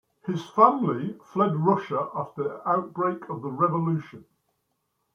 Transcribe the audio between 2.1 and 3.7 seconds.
after the outbreak of the